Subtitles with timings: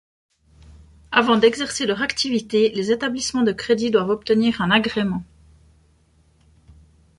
[1.11, 5.23] Avant d'exercer leur activité, les établissements de crédit doivent obtenir un agrément.